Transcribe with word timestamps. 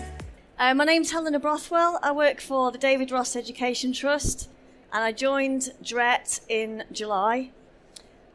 Uh, 0.61 0.75
my 0.75 0.85
name's 0.85 1.09
Helena 1.09 1.39
Brothwell. 1.39 1.97
I 2.03 2.11
work 2.11 2.39
for 2.39 2.71
the 2.71 2.77
David 2.77 3.09
Ross 3.09 3.35
Education 3.35 3.93
Trust, 3.93 4.47
and 4.93 5.03
I 5.03 5.11
joined 5.11 5.71
DRET 5.81 6.39
in 6.47 6.83
July. 6.91 7.49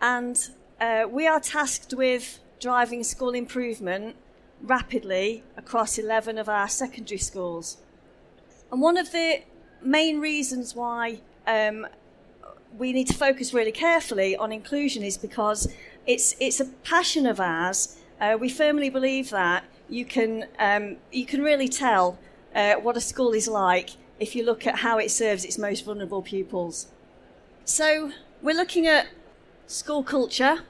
And 0.03 0.37
uh, 0.81 1.05
we 1.09 1.29
are 1.29 1.39
tasked 1.39 1.95
with 1.95 2.41
driving 2.59 3.05
school 3.05 3.31
improvement 3.31 4.17
rapidly 4.61 5.45
across 5.57 5.99
11 5.99 6.37
of 6.37 6.49
our 6.49 6.69
secondary 6.69 7.19
schools. 7.19 7.77
And 8.73 8.83
one 8.83 8.97
of 8.97 9.13
the 9.13 9.45
main 9.81 10.19
reasons 10.19 10.75
why 10.75 11.21
um, 11.47 11.87
we 12.77 12.93
need 12.93 13.07
to 13.07 13.15
focus 13.15 13.55
really 13.55 13.71
carefully 13.71 14.37
on 14.37 14.51
inclusion 14.51 15.05
is 15.05 15.17
because 15.17 15.73
it's, 16.09 16.35
it's 16.41 16.59
a 16.59 16.65
passion 16.83 17.25
of 17.25 17.39
ours. 17.39 17.99
Uh, 18.21 18.37
we 18.37 18.49
firmly 18.49 18.91
believe 18.91 19.31
that 19.31 19.63
you 19.89 20.05
can, 20.05 20.47
um, 20.59 20.97
you 21.13 21.27
can 21.27 21.43
really 21.43 21.69
tell 21.69 22.19
uh, 22.55 22.75
what 22.75 22.97
a 22.97 23.01
school 23.01 23.33
is 23.33 23.49
like 23.49 23.91
if 24.19 24.35
you 24.35 24.45
look 24.45 24.67
at 24.67 24.77
how 24.77 24.99
it 24.99 25.11
serves 25.11 25.45
its 25.45 25.59
most 25.59 25.85
vulnerable 25.85 26.23
pupils. 26.23 26.89
So, 27.65 28.13
we're 28.43 28.57
looking 28.57 28.87
at 28.87 29.09
school 29.67 30.03
culture 30.03 30.61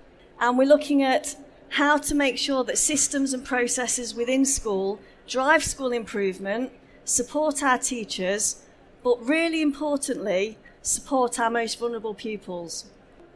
and 0.40 0.58
we're 0.58 0.68
looking 0.68 1.02
at 1.02 1.36
how 1.70 1.98
to 1.98 2.14
make 2.14 2.38
sure 2.38 2.64
that 2.64 2.78
systems 2.78 3.32
and 3.32 3.44
processes 3.44 4.14
within 4.14 4.44
school 4.44 5.00
drive 5.26 5.64
school 5.64 5.92
improvement, 5.92 6.70
support 7.04 7.62
our 7.62 7.78
teachers, 7.78 8.62
but 9.02 9.24
really 9.26 9.60
importantly, 9.60 10.58
support 10.82 11.38
our 11.40 11.50
most 11.50 11.78
vulnerable 11.78 12.14
pupils. 12.14 12.86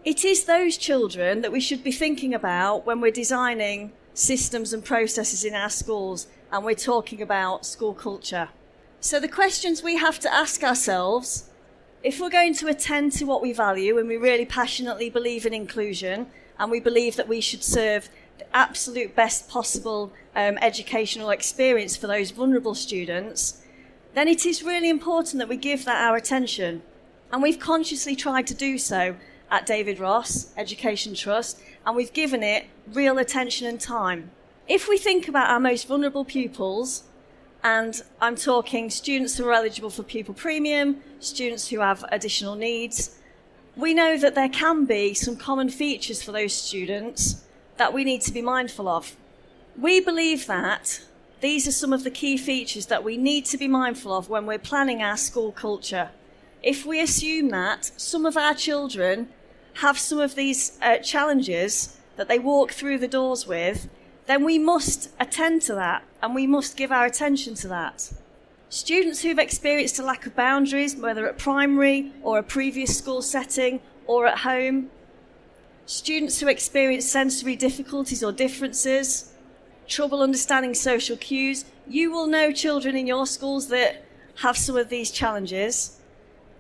It 0.05 0.25
is 0.25 0.45
those 0.45 0.77
children 0.77 1.43
that 1.43 1.53
we 1.53 1.61
should 1.61 1.85
be 1.85 1.93
thinking 1.93 2.33
about 2.33 2.87
when 2.87 3.01
we're 3.01 3.11
designing 3.11 3.93
systems 4.21 4.73
and 4.75 4.85
processes 4.85 5.45
in 5.45 5.55
our 5.55 5.71
schools 5.71 6.27
and 6.53 6.65
we're 6.65 6.75
talking 6.75 7.23
about 7.23 7.65
school 7.65 7.95
culture. 7.95 8.51
So, 9.01 9.19
the 9.19 9.29
questions 9.29 9.83
we 9.83 9.97
have 9.97 10.19
to 10.21 10.33
ask 10.33 10.63
ourselves 10.63 11.49
if 12.03 12.21
we're 12.21 12.31
going 12.31 12.55
to 12.55 12.69
attend 12.69 13.13
to 13.13 13.25
what 13.25 13.41
we 13.41 13.53
value 13.53 13.99
and 13.99 14.09
we 14.09 14.17
really 14.19 14.45
passionately 14.45 15.09
believe 15.09 15.47
in 15.47 15.55
inclusion 15.55 16.27
and 16.59 16.71
we 16.71 16.81
believe 16.81 17.17
that 17.17 17.29
we 17.29 17.41
should 17.41 17.65
serve 17.65 18.11
the 18.39 18.57
absolute 18.57 19.17
best 19.17 19.49
possible 19.49 20.13
um, 20.37 20.59
educational 20.61 21.31
experience 21.31 21.97
for 21.97 22.07
those 22.07 22.31
vulnerable 22.31 22.75
students, 22.75 23.63
then 24.15 24.29
it 24.29 24.45
is 24.45 24.63
really 24.63 24.91
important 24.91 25.39
that 25.39 25.49
we 25.49 25.57
give 25.57 25.87
that 25.87 26.07
our 26.07 26.17
attention. 26.17 26.83
And 27.33 27.43
we've 27.43 27.59
consciously 27.59 28.17
tried 28.17 28.47
to 28.49 28.55
do 28.55 28.77
so 28.77 29.17
at 29.51 29.67
David 29.67 29.99
Ross 29.99 30.53
Education 30.57 31.15
Trust, 31.15 31.61
and 31.85 31.97
we've 31.97 32.13
given 32.13 32.43
it 32.43 32.67
real 32.93 33.19
attention 33.19 33.67
and 33.67 33.81
time. 33.81 34.31
If 34.69 34.89
we 34.89 34.97
think 34.97 35.29
about 35.29 35.51
our 35.51 35.61
most 35.61 35.89
vulnerable 35.89 36.25
pupils, 36.25 37.05
and 37.63 38.01
I'm 38.21 38.37
talking 38.37 38.89
students 38.91 39.37
who 39.37 39.47
are 39.49 39.53
eligible 39.53 39.91
for 39.91 40.03
pupil 40.03 40.35
premium, 40.35 41.03
students 41.19 41.69
who 41.69 41.81
have 41.81 42.05
additional 42.11 42.55
needs, 42.55 43.19
we 43.77 43.95
know 43.95 44.17
that 44.17 44.35
there 44.35 44.49
can 44.49 44.85
be 44.85 45.15
some 45.15 45.37
common 45.37 45.69
features 45.69 46.23
for 46.23 46.33
those 46.33 46.53
students 46.53 47.45
that 47.77 47.93
we 47.93 48.05
need 48.05 48.21
to 48.23 48.33
be 48.33 48.43
mindful 48.43 48.89
of. 48.89 49.17
We 49.77 50.01
believe 50.01 50.47
that 50.47 51.03
these 51.41 51.67
are 51.67 51.73
some 51.73 51.93
of 51.93 52.05
the 52.05 52.11
key 52.11 52.37
features 52.37 52.87
that 52.87 53.03
we 53.03 53.17
need 53.17 53.47
to 53.47 53.57
be 53.57 53.69
mindful 53.69 54.13
of 54.13 54.29
when 54.29 54.47
we're 54.47 54.59
planning 54.59 55.03
our 55.03 55.17
school 55.17 55.53
culture. 55.53 56.11
If 56.63 56.85
we 56.85 57.01
assume 57.01 57.49
that 57.51 57.91
some 57.97 58.27
of 58.27 58.37
our 58.37 58.55
children 58.55 59.31
have 59.75 59.99
some 59.99 60.19
of 60.19 60.35
these 60.35 60.79
uh, 60.83 60.99
challenges 60.99 61.97
that 62.17 62.29
they 62.29 62.39
walk 62.39 62.73
through 62.73 62.99
the 62.99 63.09
doors 63.09 63.47
with, 63.47 63.89
then 64.27 64.45
we 64.45 64.59
must 64.59 65.11
attend 65.19 65.63
to 65.63 65.75
that 65.75 66.05
and 66.23 66.35
we 66.35 66.47
must 66.47 66.77
give 66.77 66.93
our 66.93 67.07
attention 67.07 67.55
to 67.55 67.69
that. 67.69 68.13
Students 68.69 69.23
who've 69.23 69.39
experienced 69.39 69.99
a 69.99 70.05
lack 70.05 70.27
of 70.27 70.37
boundaries, 70.37 70.95
whether 70.95 71.27
at 71.27 71.39
primary 71.39 72.13
or 72.23 72.39
a 72.39 72.43
previous 72.43 72.97
school 72.97 73.23
setting 73.23 73.81
or 74.07 74.27
at 74.27 74.39
home, 74.39 74.91
students 75.87 76.39
who 76.39 76.47
experience 76.47 77.05
sensory 77.11 77.57
difficulties 77.57 78.23
or 78.23 78.31
differences, 78.31 79.33
trouble 79.89 80.23
understanding 80.23 80.75
social 80.75 81.17
cues. 81.17 81.65
You 81.89 82.13
will 82.13 82.29
know 82.29 82.53
children 82.53 82.95
in 82.95 83.09
your 83.09 83.27
schools 83.27 83.69
that 83.69 84.05
have 84.37 84.57
some 84.57 84.77
of 84.77 84.89
these 84.89 85.11
challenges. 85.11 86.00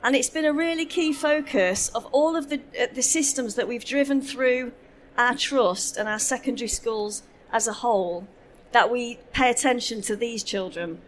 And 0.02 0.16
it's 0.16 0.30
been 0.30 0.46
a 0.46 0.52
really 0.52 0.86
key 0.86 1.12
focus 1.12 1.88
of 1.90 2.06
all 2.06 2.36
of 2.36 2.48
the, 2.48 2.60
uh, 2.80 2.86
the 2.92 3.02
systems 3.02 3.54
that 3.56 3.68
we've 3.68 3.84
driven 3.84 4.22
through 4.22 4.72
our 5.18 5.34
trust 5.34 5.96
and 5.96 6.08
our 6.08 6.18
secondary 6.18 6.68
schools 6.68 7.22
as 7.52 7.68
a 7.68 7.74
whole 7.74 8.26
that 8.72 8.90
we 8.90 9.18
pay 9.32 9.50
attention 9.50 10.00
to 10.02 10.16
these 10.16 10.42
children. 10.42 11.00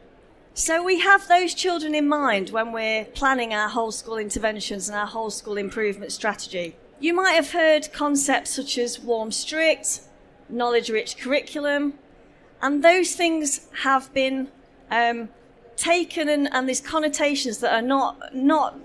So 0.55 0.83
we 0.83 1.01
have 1.01 1.29
those 1.29 1.55
children 1.55 1.95
in 1.95 2.07
mind 2.07 2.51
when 2.51 2.73
we're 2.73 3.07
planning 3.07 3.55
our 3.55 3.69
whole 3.69 3.93
school 3.93 4.19
interventions 4.19 4.89
and 4.89 4.99
our 4.99 5.07
whole 5.07 5.31
school 5.31 5.57
improvement 5.57 6.13
strategy. 6.13 6.77
You 7.01 7.15
might 7.15 7.33
have 7.33 7.53
heard 7.53 7.91
concepts 7.93 8.51
such 8.51 8.77
as 8.77 9.01
warm 9.01 9.33
strict, 9.33 10.01
knowledge 10.51 10.91
rich 10.91 11.17
curriculum, 11.17 11.95
and 12.61 12.85
those 12.85 13.15
things 13.15 13.67
have 13.83 14.13
been 14.13 14.49
um, 14.91 15.31
taken 15.77 16.29
and, 16.29 16.53
and 16.53 16.69
there's 16.69 16.81
connotations 16.81 17.59
that 17.59 17.73
are 17.73 17.83
not, 17.83 18.35
not, 18.35 18.79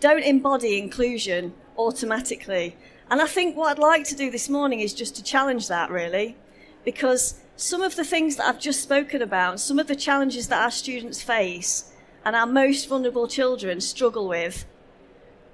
don't 0.00 0.22
embody 0.22 0.78
inclusion 0.78 1.54
automatically. 1.76 2.76
And 3.10 3.20
I 3.20 3.26
think 3.26 3.56
what 3.56 3.70
I'd 3.70 3.78
like 3.78 4.04
to 4.04 4.14
do 4.14 4.30
this 4.30 4.48
morning 4.48 4.80
is 4.80 4.94
just 4.94 5.16
to 5.16 5.22
challenge 5.22 5.68
that 5.68 5.90
really, 5.90 6.36
because 6.84 7.40
some 7.56 7.82
of 7.82 7.96
the 7.96 8.04
things 8.04 8.36
that 8.36 8.46
I've 8.46 8.60
just 8.60 8.82
spoken 8.82 9.20
about, 9.20 9.60
some 9.60 9.78
of 9.78 9.86
the 9.86 9.96
challenges 9.96 10.48
that 10.48 10.62
our 10.62 10.70
students 10.70 11.22
face 11.22 11.92
and 12.24 12.36
our 12.36 12.46
most 12.46 12.88
vulnerable 12.88 13.28
children 13.28 13.80
struggle 13.80 14.28
with, 14.28 14.66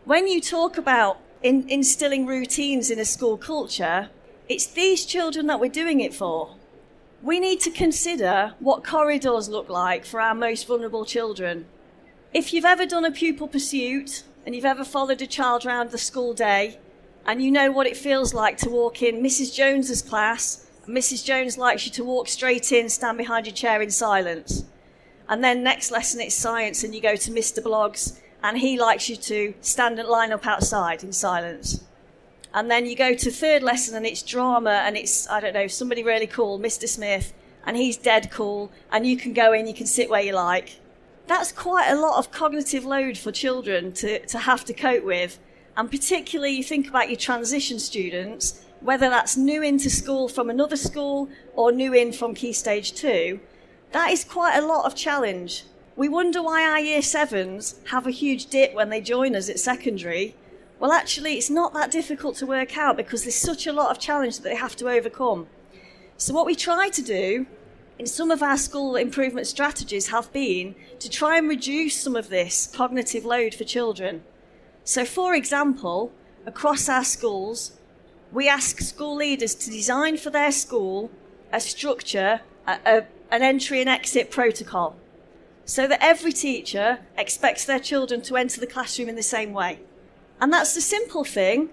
when 0.04 0.28
you 0.28 0.40
talk 0.40 0.78
about 0.78 1.18
in, 1.42 1.68
instilling 1.68 2.26
routines 2.26 2.90
in 2.90 2.98
a 2.98 3.04
school 3.04 3.36
culture, 3.36 4.10
it's 4.48 4.66
these 4.66 5.04
children 5.04 5.46
that 5.46 5.58
we're 5.58 5.70
doing 5.70 6.00
it 6.00 6.14
for 6.14 6.55
we 7.26 7.40
need 7.40 7.58
to 7.58 7.70
consider 7.72 8.54
what 8.60 8.84
corridors 8.84 9.48
look 9.48 9.68
like 9.68 10.04
for 10.04 10.20
our 10.20 10.32
most 10.34 10.64
vulnerable 10.64 11.04
children. 11.04 11.66
If 12.32 12.54
you've 12.54 12.64
ever 12.64 12.86
done 12.86 13.04
a 13.04 13.10
pupil 13.10 13.48
pursuit 13.48 14.22
and 14.44 14.54
you've 14.54 14.64
ever 14.64 14.84
followed 14.84 15.20
a 15.20 15.26
child 15.26 15.66
around 15.66 15.90
the 15.90 15.98
school 15.98 16.34
day 16.34 16.78
and 17.26 17.42
you 17.42 17.50
know 17.50 17.72
what 17.72 17.88
it 17.88 17.96
feels 17.96 18.32
like 18.32 18.56
to 18.58 18.70
walk 18.70 19.02
in 19.02 19.24
Mrs. 19.24 19.52
Jones's 19.52 20.02
class, 20.02 20.70
Mrs. 20.86 21.24
Jones 21.24 21.58
likes 21.58 21.84
you 21.84 21.90
to 21.94 22.04
walk 22.04 22.28
straight 22.28 22.70
in, 22.70 22.88
stand 22.88 23.18
behind 23.18 23.46
your 23.46 23.56
chair 23.56 23.82
in 23.82 23.90
silence. 23.90 24.62
And 25.28 25.42
then 25.42 25.64
next 25.64 25.90
lesson 25.90 26.20
it's 26.20 26.36
science 26.36 26.84
and 26.84 26.94
you 26.94 27.00
go 27.00 27.16
to 27.16 27.30
Mr. 27.32 27.60
Bloggs 27.60 28.20
and 28.40 28.56
he 28.56 28.78
likes 28.78 29.08
you 29.08 29.16
to 29.16 29.52
stand 29.60 29.98
and 29.98 30.08
line 30.08 30.30
up 30.30 30.46
outside 30.46 31.02
in 31.02 31.12
silence. 31.12 31.82
And 32.56 32.70
then 32.70 32.86
you 32.86 32.96
go 32.96 33.12
to 33.12 33.30
third 33.30 33.62
lesson 33.62 33.94
and 33.94 34.06
it's 34.06 34.22
drama 34.22 34.82
and 34.86 34.96
it's, 34.96 35.28
I 35.28 35.40
don't 35.40 35.52
know, 35.52 35.66
somebody 35.66 36.02
really 36.02 36.26
cool, 36.26 36.58
Mr. 36.58 36.88
Smith, 36.88 37.34
and 37.66 37.76
he's 37.76 37.98
dead 37.98 38.30
cool, 38.30 38.72
and 38.90 39.06
you 39.06 39.18
can 39.18 39.34
go 39.34 39.52
in, 39.52 39.66
you 39.66 39.74
can 39.74 39.86
sit 39.86 40.08
where 40.08 40.22
you 40.22 40.32
like. 40.32 40.80
That's 41.26 41.52
quite 41.52 41.90
a 41.90 42.00
lot 42.00 42.16
of 42.16 42.30
cognitive 42.30 42.86
load 42.86 43.18
for 43.18 43.30
children 43.30 43.92
to, 43.94 44.24
to 44.28 44.38
have 44.38 44.64
to 44.64 44.72
cope 44.72 45.04
with. 45.04 45.38
And 45.76 45.90
particularly, 45.90 46.52
you 46.52 46.64
think 46.64 46.88
about 46.88 47.10
your 47.10 47.18
transition 47.18 47.78
students, 47.78 48.64
whether 48.80 49.10
that's 49.10 49.36
new 49.36 49.62
into 49.62 49.90
school 49.90 50.26
from 50.26 50.48
another 50.48 50.76
school 50.76 51.28
or 51.56 51.72
new 51.72 51.92
in 51.92 52.10
from 52.10 52.34
Key 52.34 52.54
Stage 52.54 52.94
2, 52.94 53.38
that 53.92 54.12
is 54.12 54.24
quite 54.24 54.56
a 54.56 54.66
lot 54.66 54.86
of 54.86 54.94
challenge. 54.94 55.64
We 55.94 56.08
wonder 56.08 56.42
why 56.42 56.66
our 56.66 56.80
year 56.80 57.02
sevens 57.02 57.80
have 57.90 58.06
a 58.06 58.10
huge 58.10 58.46
dip 58.46 58.72
when 58.72 58.88
they 58.88 59.02
join 59.02 59.36
us 59.36 59.50
at 59.50 59.58
secondary 59.58 60.34
well, 60.78 60.92
actually, 60.92 61.34
it's 61.34 61.50
not 61.50 61.72
that 61.74 61.90
difficult 61.90 62.36
to 62.36 62.46
work 62.46 62.76
out 62.76 62.96
because 62.96 63.22
there's 63.24 63.34
such 63.34 63.66
a 63.66 63.72
lot 63.72 63.90
of 63.90 63.98
challenge 63.98 64.36
that 64.36 64.42
they 64.44 64.56
have 64.56 64.76
to 64.76 64.88
overcome. 64.88 65.46
So, 66.16 66.34
what 66.34 66.46
we 66.46 66.54
try 66.54 66.88
to 66.90 67.02
do 67.02 67.46
in 67.98 68.06
some 68.06 68.30
of 68.30 68.42
our 68.42 68.58
school 68.58 68.96
improvement 68.96 69.46
strategies 69.46 70.08
have 70.08 70.30
been 70.32 70.74
to 70.98 71.08
try 71.08 71.38
and 71.38 71.48
reduce 71.48 71.98
some 71.98 72.14
of 72.14 72.28
this 72.28 72.66
cognitive 72.66 73.24
load 73.24 73.54
for 73.54 73.64
children. 73.64 74.22
So, 74.84 75.04
for 75.04 75.34
example, 75.34 76.12
across 76.44 76.88
our 76.88 77.04
schools, 77.04 77.72
we 78.30 78.48
ask 78.48 78.80
school 78.80 79.16
leaders 79.16 79.54
to 79.54 79.70
design 79.70 80.18
for 80.18 80.30
their 80.30 80.52
school 80.52 81.10
a 81.52 81.60
structure, 81.60 82.40
a, 82.66 82.78
a, 82.84 83.06
an 83.30 83.42
entry 83.42 83.80
and 83.80 83.88
exit 83.88 84.30
protocol. 84.30 84.96
so 85.68 85.88
that 85.88 85.98
every 86.00 86.32
teacher 86.32 87.00
expects 87.18 87.64
their 87.64 87.80
children 87.80 88.22
to 88.22 88.36
enter 88.36 88.60
the 88.60 88.66
classroom 88.68 89.08
in 89.08 89.16
the 89.16 89.22
same 89.22 89.52
way. 89.52 89.80
And 90.40 90.52
that's 90.52 90.74
the 90.74 90.80
simple 90.80 91.24
thing. 91.24 91.70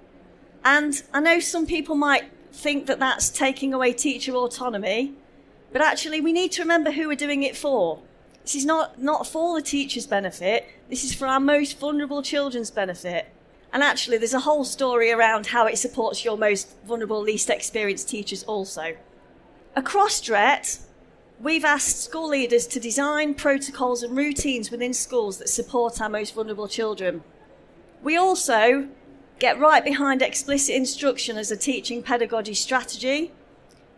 And 0.64 1.02
I 1.14 1.20
know 1.20 1.40
some 1.40 1.66
people 1.66 1.96
might 1.96 2.24
think 2.52 2.86
that 2.86 3.00
that's 3.00 3.30
taking 3.30 3.74
away 3.74 3.94
teacher 3.94 4.34
autonomy, 4.34 5.14
but 5.72 5.82
actually 5.82 6.22
we 6.22 6.32
need 6.32 6.52
to 6.54 6.62
remember 6.62 6.92
who 6.92 7.08
we're 7.08 7.16
doing 7.16 7.44
it 7.44 7.58
for. 7.58 8.00
This 8.44 8.56
is 8.56 8.66
not, 8.66 9.02
not 9.02 9.26
for 9.26 9.56
the 9.56 9.62
teacher's 9.62 10.06
benefit, 10.06 10.68
this 10.90 11.04
is 11.04 11.14
for 11.14 11.28
our 11.28 11.40
most 11.40 11.80
vulnerable 11.80 12.22
children's 12.22 12.72
benefit. 12.72 13.34
And 13.74 13.82
actually, 13.82 14.20
there's 14.20 14.36
a 14.36 14.42
whole 14.42 14.66
story 14.66 15.12
around 15.12 15.48
how 15.48 15.66
it 15.66 15.80
supports 15.80 16.24
your 16.24 16.38
most 16.38 16.76
vulnerable, 16.86 17.20
least 17.20 17.50
experienced 17.50 18.08
teachers 18.08 18.44
also. 18.44 18.96
Across 19.76 20.22
DRET, 20.22 20.78
we've 21.40 21.66
asked 21.66 22.04
school 22.04 22.30
leaders 22.30 22.68
to 22.68 22.80
design 22.80 23.34
protocols 23.34 24.04
and 24.04 24.16
routines 24.16 24.70
within 24.70 24.94
schools 24.94 25.40
that 25.40 25.50
support 25.50 26.00
our 26.00 26.10
most 26.10 26.36
vulnerable 26.36 26.68
children. 26.68 27.24
We 28.04 28.18
also 28.18 28.90
get 29.40 29.58
right 29.58 29.84
behind 29.84 30.22
explicit 30.22 30.76
instruction 30.76 31.38
as 31.38 31.52
a 31.52 31.58
teaching 31.58 32.04
pedagogy 32.04 32.54
strategy. 32.54 33.32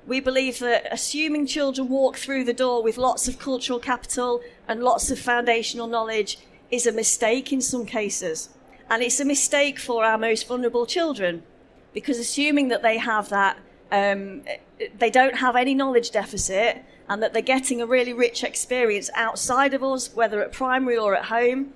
We 0.06 0.20
believe 0.20 0.60
that 0.60 0.88
assuming 0.92 1.48
children 1.48 1.90
walk 1.90 2.16
through 2.16 2.44
the 2.44 2.54
door 2.54 2.84
with 2.84 3.00
lots 3.00 3.28
of 3.28 3.40
cultural 3.40 3.80
capital 3.80 4.42
and 4.68 4.84
lots 4.84 5.10
of 5.10 5.18
foundational 5.18 5.88
knowledge 5.88 6.38
is 6.70 6.86
a 6.86 6.92
mistake 6.92 7.52
in 7.52 7.62
some 7.62 7.88
cases. 7.88 8.50
And 8.92 9.02
it's 9.02 9.20
a 9.20 9.26
mistake 9.26 9.80
for 9.80 10.06
our 10.06 10.20
most 10.20 10.48
vulnerable 10.48 10.86
children 10.86 11.42
because 11.92 12.20
assuming 12.20 12.68
that 12.68 12.84
they 12.84 13.00
have 13.00 13.30
that, 13.30 13.58
um, 13.92 14.44
they 15.00 15.10
don't 15.10 15.38
have 15.38 15.56
any 15.56 15.74
knowledge 15.74 16.12
deficit 16.12 16.86
and 17.10 17.24
that 17.24 17.34
they're 17.34 17.42
getting 17.42 17.82
a 17.82 17.88
really 17.88 18.14
rich 18.14 18.44
experience 18.44 19.10
outside 19.16 19.74
of 19.74 19.84
us, 19.84 20.14
whether 20.14 20.44
at 20.44 20.52
primary 20.52 20.98
or 20.98 21.16
at 21.16 21.26
home, 21.26 21.74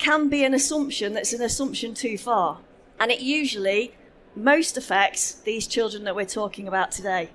can 0.00 0.28
be 0.28 0.44
an 0.44 0.54
assumption 0.54 1.12
that's 1.12 1.32
an 1.32 1.42
assumption 1.42 1.94
too 1.94 2.18
far. 2.18 2.58
And 2.98 3.10
it 3.10 3.20
usually 3.20 3.94
most 4.34 4.76
affects 4.76 5.32
these 5.32 5.66
children 5.66 6.04
that 6.04 6.16
we're 6.16 6.24
talking 6.24 6.66
about 6.66 6.90
today. 6.90 7.30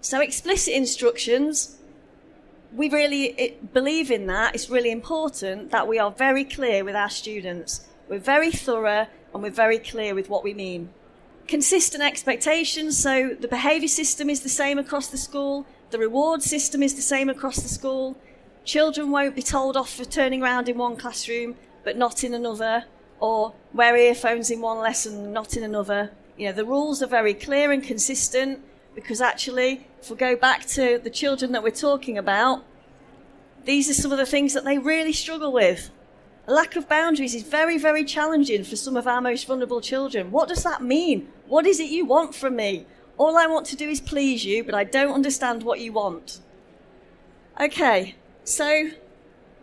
So, 0.00 0.20
explicit 0.20 0.72
instructions, 0.72 1.76
we 2.72 2.88
really 2.88 3.56
believe 3.72 4.10
in 4.10 4.26
that. 4.28 4.54
It's 4.54 4.70
really 4.70 4.90
important 4.90 5.70
that 5.72 5.86
we 5.86 5.98
are 5.98 6.10
very 6.10 6.44
clear 6.44 6.84
with 6.84 6.94
our 6.94 7.10
students 7.10 7.86
we're 8.10 8.18
very 8.18 8.50
thorough 8.50 9.06
and 9.32 9.40
we're 9.40 9.50
very 9.50 9.78
clear 9.78 10.16
with 10.16 10.28
what 10.28 10.42
we 10.42 10.52
mean. 10.52 10.90
Consistent 11.46 12.02
expectations, 12.02 12.98
so 12.98 13.36
the 13.38 13.46
behaviour 13.46 13.86
system 13.86 14.28
is 14.28 14.40
the 14.40 14.48
same 14.48 14.80
across 14.80 15.06
the 15.06 15.16
school, 15.16 15.64
the 15.90 15.98
reward 15.98 16.42
system 16.42 16.82
is 16.82 16.96
the 16.96 17.02
same 17.02 17.28
across 17.28 17.56
the 17.56 17.68
school. 17.68 18.16
Children 18.64 19.12
won't 19.12 19.36
be 19.36 19.42
told 19.42 19.76
off 19.76 19.94
for 19.94 20.04
turning 20.04 20.42
around 20.42 20.68
in 20.68 20.76
one 20.76 20.96
classroom 20.96 21.54
but 21.84 21.96
not 21.96 22.24
in 22.24 22.34
another, 22.34 22.84
or 23.18 23.54
wear 23.72 23.96
earphones 23.96 24.50
in 24.50 24.60
one 24.60 24.78
lesson, 24.78 25.32
not 25.32 25.56
in 25.56 25.62
another. 25.62 26.10
You 26.36 26.46
know, 26.46 26.52
the 26.52 26.64
rules 26.64 27.02
are 27.02 27.06
very 27.06 27.34
clear 27.34 27.70
and 27.70 27.82
consistent 27.82 28.62
because 28.94 29.20
actually, 29.20 29.86
if 30.00 30.10
we 30.10 30.16
go 30.16 30.36
back 30.36 30.66
to 30.66 30.98
the 30.98 31.10
children 31.10 31.52
that 31.52 31.62
we're 31.62 31.70
talking 31.70 32.18
about, 32.18 32.64
these 33.64 33.90
are 33.90 33.94
some 33.94 34.12
of 34.12 34.18
the 34.18 34.26
things 34.26 34.54
that 34.54 34.64
they 34.64 34.78
really 34.78 35.12
struggle 35.12 35.52
with. 35.52 35.90
A 36.46 36.52
lack 36.52 36.76
of 36.76 36.88
boundaries 36.88 37.34
is 37.34 37.42
very, 37.42 37.78
very 37.78 38.04
challenging 38.04 38.64
for 38.64 38.74
some 38.74 38.96
of 38.96 39.06
our 39.06 39.20
most 39.20 39.46
vulnerable 39.46 39.80
children. 39.80 40.30
What 40.30 40.48
does 40.48 40.62
that 40.64 40.82
mean? 40.82 41.28
What 41.46 41.66
is 41.66 41.78
it 41.78 41.90
you 41.90 42.06
want 42.06 42.34
from 42.34 42.56
me? 42.56 42.86
All 43.18 43.36
I 43.36 43.46
want 43.46 43.66
to 43.66 43.76
do 43.76 43.88
is 43.88 44.00
please 44.00 44.44
you, 44.44 44.64
but 44.64 44.74
I 44.74 44.84
don't 44.84 45.12
understand 45.12 45.62
what 45.62 45.80
you 45.80 45.92
want. 45.92 46.40
Okay, 47.60 48.14
so 48.44 48.90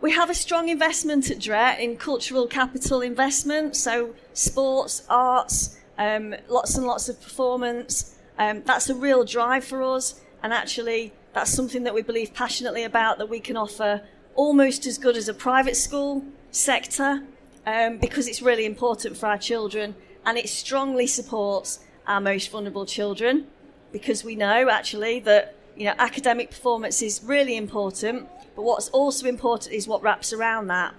we 0.00 0.12
have 0.12 0.30
a 0.30 0.34
strong 0.34 0.68
investment 0.68 1.30
at 1.30 1.40
DRET 1.40 1.80
in 1.80 1.96
cultural 1.96 2.46
capital 2.46 3.00
investment, 3.00 3.74
so 3.74 4.14
sports, 4.32 5.04
arts, 5.08 5.76
um, 5.98 6.34
lots 6.48 6.76
and 6.76 6.86
lots 6.86 7.08
of 7.08 7.20
performance. 7.20 8.16
Um, 8.38 8.62
that's 8.64 8.88
a 8.88 8.94
real 8.94 9.24
drive 9.24 9.64
for 9.64 9.82
us, 9.82 10.20
and 10.42 10.52
actually, 10.52 11.12
that's 11.32 11.50
something 11.50 11.82
that 11.82 11.94
we 11.94 12.02
believe 12.02 12.32
passionately 12.32 12.84
about 12.84 13.18
that 13.18 13.28
we 13.28 13.40
can 13.40 13.56
offer 13.56 14.02
almost 14.36 14.86
as 14.86 14.98
good 14.98 15.16
as 15.16 15.28
a 15.28 15.34
private 15.34 15.76
school 15.76 16.24
sector 16.52 17.24
um, 17.66 17.98
because 17.98 18.28
it's 18.28 18.40
really 18.40 18.64
important 18.64 19.16
for 19.16 19.26
our 19.26 19.36
children 19.36 19.96
and 20.24 20.38
it 20.38 20.48
strongly 20.48 21.06
supports 21.06 21.80
our 22.06 22.20
most 22.20 22.50
vulnerable 22.50 22.86
children 22.86 23.46
because 23.92 24.22
we 24.22 24.36
know 24.36 24.68
actually 24.70 25.18
that 25.20 25.56
you 25.76 25.84
know 25.84 25.94
academic 25.98 26.50
performance 26.50 27.02
is 27.02 27.22
really 27.24 27.56
important 27.56 28.28
but 28.58 28.64
what's 28.64 28.88
also 28.88 29.28
important 29.28 29.72
is 29.72 29.86
what 29.86 30.02
wraps 30.02 30.32
around 30.32 30.66
that. 30.66 30.92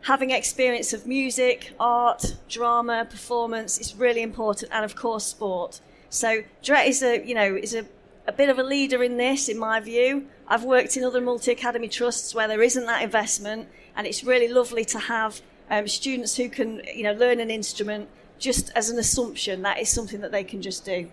Having 0.00 0.32
experience 0.32 0.92
of 0.92 1.06
music 1.06 1.72
art 1.78 2.34
drama 2.48 3.06
performance 3.08 3.78
is 3.78 3.94
really 3.94 4.20
important 4.20 4.72
and 4.72 4.84
of 4.84 4.96
course 4.96 5.24
sport. 5.24 5.80
So 6.10 6.42
DRET 6.64 6.88
is 6.88 7.04
a 7.04 7.24
you 7.24 7.36
know 7.36 7.54
is 7.54 7.72
a, 7.72 7.86
a 8.26 8.32
bit 8.32 8.48
of 8.48 8.58
a 8.58 8.64
leader 8.64 9.04
in 9.04 9.16
this 9.16 9.48
in 9.48 9.60
my 9.60 9.78
view. 9.78 10.26
I've 10.48 10.64
worked 10.64 10.96
in 10.96 11.04
other 11.04 11.20
multi 11.20 11.52
academy 11.52 11.86
trusts 11.86 12.34
where 12.34 12.48
there 12.48 12.62
isn't 12.64 12.86
that 12.86 13.00
investment 13.00 13.68
and 13.94 14.04
it's 14.04 14.24
really 14.24 14.48
lovely 14.48 14.84
to 14.86 14.98
have 14.98 15.42
um, 15.70 15.86
students 15.86 16.36
who 16.36 16.48
can 16.48 16.82
you 16.92 17.04
know 17.04 17.12
learn 17.12 17.38
an 17.38 17.48
instrument 17.48 18.08
just 18.40 18.72
as 18.74 18.90
an 18.90 18.98
assumption. 18.98 19.62
That 19.62 19.78
is 19.78 19.88
something 19.88 20.20
that 20.20 20.32
they 20.32 20.42
can 20.42 20.62
just 20.62 20.84
do. 20.84 21.08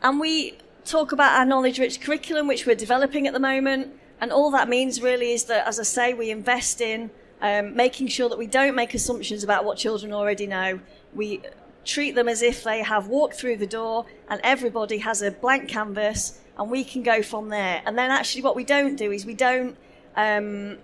And 0.00 0.20
we 0.20 0.58
talk 0.84 1.10
about 1.10 1.36
our 1.40 1.44
knowledge 1.44 1.80
rich 1.80 2.00
curriculum 2.00 2.46
which 2.46 2.66
we're 2.66 2.76
developing 2.76 3.26
at 3.26 3.32
the 3.32 3.40
moment 3.40 3.94
and 4.24 4.32
all 4.32 4.50
that 4.50 4.68
means 4.68 5.00
really 5.00 5.32
is 5.32 5.44
that 5.44 5.66
as 5.66 5.78
i 5.78 5.82
say 5.82 6.14
we 6.14 6.30
invest 6.30 6.80
in 6.80 7.10
um, 7.42 7.76
making 7.76 8.08
sure 8.08 8.28
that 8.28 8.38
we 8.38 8.46
don't 8.46 8.74
make 8.74 8.94
assumptions 8.94 9.44
about 9.44 9.64
what 9.64 9.76
children 9.76 10.12
already 10.12 10.46
know 10.46 10.80
we 11.14 11.40
treat 11.84 12.14
them 12.14 12.28
as 12.28 12.40
if 12.40 12.64
they 12.64 12.82
have 12.82 13.08
walked 13.08 13.34
through 13.34 13.56
the 13.56 13.66
door 13.66 14.06
and 14.30 14.40
everybody 14.42 14.98
has 14.98 15.20
a 15.20 15.30
blank 15.30 15.68
canvas 15.68 16.40
and 16.58 16.70
we 16.70 16.82
can 16.82 17.02
go 17.02 17.22
from 17.22 17.50
there 17.50 17.82
and 17.84 17.98
then 17.98 18.10
actually 18.10 18.42
what 18.42 18.56
we 18.56 18.64
don't 18.64 18.96
do 18.96 19.12
is 19.12 19.26
we 19.26 19.34
don't 19.34 19.76
um, 20.16 20.78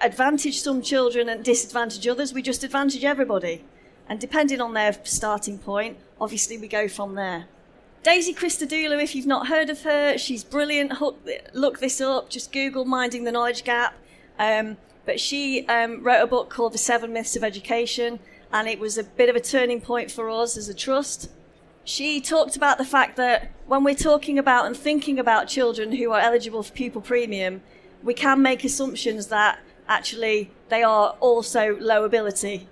advantage 0.00 0.60
some 0.60 0.82
children 0.82 1.28
and 1.28 1.44
disadvantage 1.44 2.06
others. 2.06 2.32
We 2.32 2.42
just 2.42 2.64
advantage 2.64 3.04
everybody. 3.04 3.64
And 4.08 4.18
depending 4.18 4.60
on 4.60 4.74
their 4.74 4.96
starting 5.04 5.58
point, 5.58 5.98
obviously 6.20 6.58
we 6.58 6.68
go 6.68 6.88
from 6.88 7.14
there. 7.14 7.46
Daisy 8.02 8.32
Christodoulou, 8.32 9.02
if 9.02 9.14
you've 9.14 9.26
not 9.26 9.48
heard 9.48 9.70
of 9.70 9.82
her, 9.82 10.16
she's 10.16 10.44
brilliant. 10.44 10.92
Look 11.52 11.80
this 11.80 12.00
up. 12.00 12.30
Just 12.30 12.52
Google 12.52 12.84
Minding 12.84 13.24
the 13.24 13.32
Knowledge 13.32 13.64
Gap. 13.64 13.94
Um, 14.38 14.76
but 15.04 15.18
she 15.18 15.66
um, 15.66 16.02
wrote 16.02 16.22
a 16.22 16.26
book 16.26 16.48
called 16.48 16.74
The 16.74 16.78
Seven 16.78 17.12
Myths 17.12 17.34
of 17.34 17.42
Education, 17.42 18.20
and 18.52 18.68
it 18.68 18.78
was 18.78 18.98
a 18.98 19.04
bit 19.04 19.28
of 19.28 19.36
a 19.36 19.40
turning 19.40 19.80
point 19.80 20.10
for 20.10 20.30
us 20.30 20.56
as 20.56 20.68
a 20.68 20.74
trust. 20.74 21.30
She 21.84 22.20
talked 22.20 22.54
about 22.54 22.78
the 22.78 22.84
fact 22.84 23.16
that 23.16 23.50
when 23.66 23.82
we're 23.82 23.94
talking 23.94 24.38
about 24.38 24.66
and 24.66 24.76
thinking 24.76 25.18
about 25.18 25.48
children 25.48 25.92
who 25.92 26.12
are 26.12 26.20
eligible 26.20 26.62
for 26.62 26.72
pupil 26.72 27.00
premium, 27.00 27.62
we 28.02 28.14
can 28.14 28.42
make 28.42 28.62
assumptions 28.62 29.26
that 29.28 29.58
actually 29.88 30.50
they 30.68 30.82
are 30.82 31.16
also 31.20 31.76
low 31.80 32.04
ability. 32.04 32.68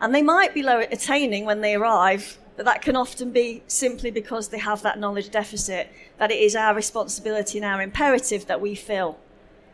And 0.00 0.14
they 0.14 0.22
might 0.22 0.54
be 0.54 0.62
low 0.62 0.80
attaining 0.80 1.44
when 1.44 1.60
they 1.62 1.74
arrive, 1.74 2.38
but 2.56 2.64
that 2.64 2.82
can 2.82 2.96
often 2.96 3.30
be 3.30 3.62
simply 3.66 4.10
because 4.10 4.48
they 4.48 4.58
have 4.58 4.82
that 4.82 4.98
knowledge 4.98 5.30
deficit, 5.30 5.88
that 6.18 6.30
it 6.30 6.38
is 6.38 6.54
our 6.54 6.74
responsibility 6.74 7.58
and 7.58 7.64
our 7.64 7.82
imperative 7.82 8.46
that 8.46 8.60
we 8.60 8.74
fill. 8.74 9.18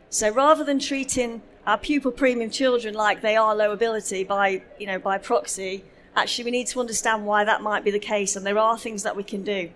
So 0.09 0.31
rather 0.31 0.65
than 0.65 0.79
treating 0.79 1.43
our 1.67 1.79
pupil 1.79 2.11
premium 2.11 2.51
children 2.51 2.95
like 2.95 3.21
they 3.21 3.37
are 3.37 3.55
low 3.55 3.73
ability 3.73 4.25
by, 4.25 4.63
you 4.79 4.87
know, 4.87 4.99
by 4.99 5.19
proxy, 5.19 5.85
actually 6.17 6.47
we 6.47 6.51
need 6.51 6.67
to 6.69 6.81
understand 6.81 7.27
why 7.27 7.45
that 7.45 7.63
might 7.63 7.85
be 7.85 7.91
the 7.91 7.99
case, 7.99 8.35
and 8.37 8.45
there 8.45 8.59
are 8.59 8.79
things 8.79 9.03
that 9.03 9.15
we 9.15 9.23
can 9.23 9.43
do. 9.43 9.71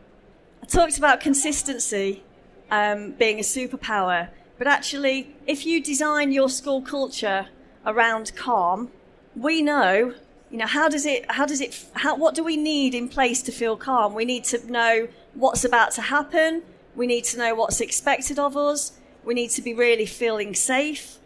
I 0.63 0.67
talked 0.67 0.99
about 0.99 1.21
consistency 1.21 2.23
um, 2.71 3.13
being 3.13 3.39
a 3.39 3.43
superpower. 3.43 4.29
But 4.57 4.67
actually, 4.69 5.35
if 5.47 5.67
you 5.67 5.83
design 5.83 6.33
your 6.33 6.49
school 6.49 6.81
culture 6.81 7.49
around 7.85 8.33
calm, 8.37 8.91
we 9.37 9.63
know, 9.63 10.15
you 10.55 10.61
know, 10.61 10.69
how 10.69 10.89
does 10.89 11.05
it, 11.05 11.29
how 11.33 11.45
does 11.45 11.61
it, 11.61 11.85
how, 11.95 12.15
what 12.15 12.37
do 12.37 12.45
we 12.45 12.57
need 12.57 12.95
in 12.95 13.09
place 13.09 13.43
to 13.43 13.51
feel 13.51 13.77
calm? 13.77 14.15
We 14.15 14.25
need 14.25 14.45
to 14.45 14.65
know 14.71 15.09
what's 15.35 15.65
about 15.65 15.91
to 15.95 16.03
happen. 16.03 16.63
We 16.95 17.09
need 17.09 17.25
to 17.25 17.39
know 17.39 17.57
what's 17.57 17.81
expected 17.81 18.39
of 18.39 18.57
us. 18.57 18.93
We 19.25 19.35
need 19.35 19.51
to 19.51 19.63
be 19.63 19.75
really 19.75 20.07
feeling 20.07 20.55
safe. 20.55 21.19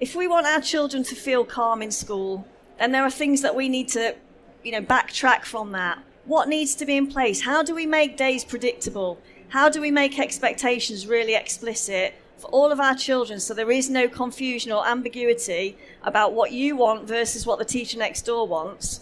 If 0.00 0.14
we 0.14 0.26
want 0.26 0.46
our 0.46 0.62
children 0.62 1.02
to 1.02 1.14
feel 1.14 1.44
calm 1.44 1.82
in 1.82 1.90
school, 1.90 2.48
then 2.78 2.92
there 2.92 3.02
are 3.02 3.10
things 3.10 3.42
that 3.42 3.54
we 3.54 3.68
need 3.68 3.88
to, 3.88 4.16
you 4.62 4.72
know, 4.72 4.80
backtrack 4.80 5.44
from 5.44 5.72
that. 5.72 5.98
What 6.24 6.48
needs 6.48 6.74
to 6.76 6.86
be 6.86 6.96
in 6.96 7.08
place? 7.08 7.42
How 7.42 7.62
do 7.62 7.74
we 7.74 7.84
make 7.84 8.16
days 8.16 8.44
predictable? 8.44 9.18
How 9.48 9.68
do 9.68 9.82
we 9.82 9.90
make 9.90 10.18
expectations 10.18 11.06
really 11.06 11.34
explicit 11.34 12.14
for 12.38 12.48
all 12.48 12.72
of 12.72 12.80
our 12.80 12.94
children 12.94 13.40
so 13.40 13.54
there 13.54 13.70
is 13.70 13.88
no 13.88 14.08
confusion 14.08 14.72
or 14.72 14.86
ambiguity 14.86 15.76
about 16.02 16.32
what 16.32 16.52
you 16.52 16.76
want 16.76 17.06
versus 17.06 17.46
what 17.46 17.58
the 17.58 17.64
teacher 17.64 17.98
next 17.98 18.22
door 18.22 18.46
wants. 18.46 19.00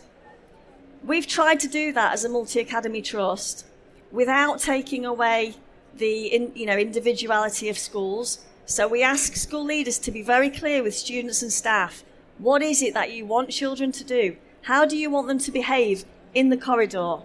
We've 1.04 1.26
tried 1.26 1.58
to 1.60 1.68
do 1.68 1.92
that 1.92 2.12
as 2.12 2.24
a 2.24 2.28
multi 2.28 2.60
academy 2.60 3.02
trust 3.02 3.66
without 4.10 4.60
taking 4.60 5.04
away 5.04 5.56
the 5.94 6.26
in, 6.26 6.52
you 6.54 6.66
know 6.66 6.76
individuality 6.76 7.68
of 7.68 7.76
schools 7.76 8.44
So 8.64 8.86
we 8.86 9.02
ask 9.02 9.34
school 9.36 9.64
leaders 9.64 9.98
to 9.98 10.10
be 10.10 10.22
very 10.22 10.48
clear 10.48 10.82
with 10.82 10.94
students 10.94 11.42
and 11.42 11.52
staff. 11.52 12.04
What 12.38 12.62
is 12.62 12.80
it 12.80 12.94
that 12.94 13.12
you 13.12 13.26
want 13.26 13.50
children 13.50 13.92
to 13.92 14.04
do? 14.04 14.36
How 14.62 14.84
do 14.86 14.96
you 14.96 15.10
want 15.10 15.26
them 15.26 15.38
to 15.40 15.50
behave 15.50 16.04
in 16.32 16.48
the 16.48 16.56
corridor? 16.56 17.18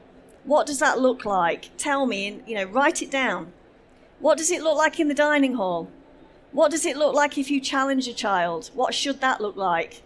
What 0.43 0.65
does 0.65 0.79
that 0.79 0.99
look 0.99 1.25
like? 1.25 1.69
Tell 1.77 2.05
me 2.05 2.27
and 2.27 2.43
you 2.47 2.55
know, 2.55 2.65
write 2.65 3.01
it 3.01 3.11
down. 3.11 3.53
What 4.19 4.38
does 4.38 4.51
it 4.51 4.63
look 4.63 4.77
like 4.77 5.00
in 5.00 5.07
the 5.07 5.13
dining 5.13 5.55
hall? 5.55 5.91
What 6.51 6.71
does 6.71 6.86
it 6.86 6.97
look 6.97 7.13
like 7.13 7.38
if 7.38 7.51
you 7.51 7.59
challenge 7.59 8.07
a 8.07 8.13
child? 8.13 8.71
What 8.74 8.93
should 8.93 9.21
that 9.21 9.41
look 9.41 9.55
like? 9.55 10.01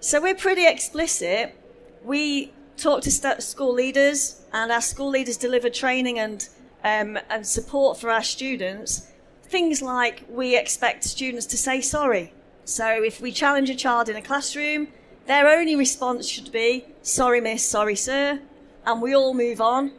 So 0.00 0.20
we're 0.20 0.34
pretty 0.34 0.66
explicit. 0.66 1.54
We 2.02 2.52
talk 2.76 3.02
to 3.02 3.10
st- 3.10 3.42
school 3.42 3.74
leaders, 3.74 4.42
and 4.52 4.70
our 4.70 4.80
school 4.80 5.10
leaders 5.10 5.36
deliver 5.36 5.68
training 5.68 6.18
and 6.18 6.48
um, 6.84 7.18
and 7.28 7.46
support 7.46 7.98
for 7.98 8.10
our 8.10 8.22
students. 8.22 9.10
Things 9.42 9.82
like 9.82 10.24
we 10.28 10.56
expect 10.56 11.04
students 11.04 11.46
to 11.46 11.56
say 11.56 11.80
sorry. 11.80 12.32
So 12.64 13.02
if 13.02 13.20
we 13.20 13.32
challenge 13.32 13.70
a 13.70 13.74
child 13.74 14.08
in 14.08 14.16
a 14.16 14.22
classroom, 14.22 14.88
their 15.26 15.48
only 15.48 15.76
response 15.76 16.28
should 16.28 16.52
be 16.52 16.86
sorry, 17.02 17.40
miss, 17.40 17.64
sorry, 17.64 17.96
sir, 17.96 18.40
and 18.84 19.02
we 19.02 19.14
all 19.14 19.34
move 19.34 19.60
on. 19.60 19.92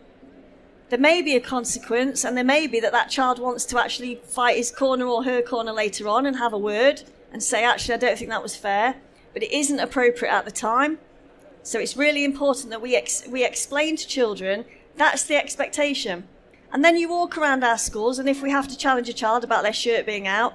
There 0.90 1.00
may 1.00 1.22
be 1.22 1.36
a 1.36 1.42
consequence, 1.42 2.24
and 2.24 2.38
there 2.38 2.46
may 2.46 2.66
be 2.66 2.80
that 2.80 2.94
that 2.94 3.10
child 3.10 3.40
wants 3.40 3.66
to 3.66 3.80
actually 3.80 4.16
fight 4.24 4.56
his 4.56 4.72
corner 4.72 5.06
or 5.06 5.26
her 5.26 5.42
corner 5.42 5.74
later 5.74 6.08
on 6.08 6.26
and 6.26 6.38
have 6.38 6.54
a 6.54 6.58
word 6.58 7.04
and 7.34 7.44
say, 7.44 7.64
actually, 7.66 7.96
I 7.96 7.98
don't 7.98 8.18
think 8.18 8.30
that 8.30 8.42
was 8.42 8.56
fair, 8.56 8.96
but 9.34 9.44
it 9.44 9.52
isn't 9.52 9.80
appropriate 9.80 10.32
at 10.32 10.46
the 10.46 10.52
time. 10.52 11.00
So 11.62 11.78
it's 11.78 11.98
really 11.98 12.24
important 12.24 12.70
that 12.70 12.82
we, 12.82 12.96
ex- 12.96 13.28
we 13.28 13.44
explain 13.44 13.98
to 13.98 14.08
children 14.08 14.64
that's 14.96 15.26
the 15.26 15.36
expectation. 15.36 16.28
And 16.72 16.84
then 16.84 16.98
you 16.98 17.10
walk 17.10 17.38
around 17.38 17.64
our 17.64 17.78
schools, 17.78 18.18
and 18.18 18.28
if 18.28 18.42
we 18.42 18.50
have 18.52 18.68
to 18.70 18.78
challenge 18.78 19.10
a 19.10 19.14
child 19.14 19.44
about 19.44 19.64
their 19.64 19.74
shirt 19.74 20.06
being 20.06 20.28
out, 20.28 20.54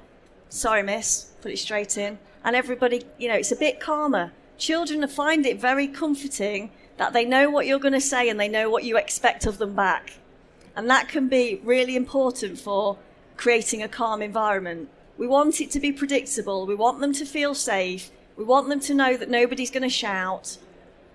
sorry, 0.49 0.83
miss, 0.83 1.33
put 1.43 1.53
it 1.53 1.59
straight 1.59 1.97
in. 1.97 2.19
And 2.43 2.57
everybody, 2.57 3.03
you 3.19 3.29
know, 3.29 3.35
it's 3.35 3.53
a 3.53 3.57
bit 3.57 3.81
calmer. 3.81 4.33
Children 4.59 5.07
find 5.09 5.47
it 5.47 5.61
very 5.61 5.87
comforting 5.87 6.71
that 6.97 7.13
they 7.13 7.25
know 7.25 7.51
what 7.51 7.67
you're 7.67 7.79
going 7.79 7.95
to 7.95 8.01
say 8.01 8.29
and 8.29 8.39
they 8.39 8.49
know 8.49 8.69
what 8.69 8.85
you 8.85 8.97
expect 8.97 9.47
of 9.47 9.59
them 9.59 9.75
back. 9.75 10.15
And 10.75 10.89
that 10.89 11.09
can 11.09 11.29
be 11.29 11.61
really 11.65 11.97
important 11.97 12.59
for 12.59 12.99
creating 13.37 13.83
a 13.83 13.89
calm 13.89 14.23
environment. 14.23 14.89
We 15.19 15.27
want 15.27 15.61
it 15.61 15.71
to 15.73 15.81
be 15.81 15.93
predictable. 15.93 16.67
We 16.67 16.75
want 16.75 17.01
them 17.01 17.13
to 17.15 17.27
feel 17.27 17.55
safe. 17.55 18.11
We 18.37 18.45
want 18.45 18.69
them 18.69 18.81
to 18.81 18.95
know 18.95 19.17
that 19.17 19.29
nobody's 19.29 19.71
going 19.71 19.83
to 19.83 19.89
shout. 19.89 20.59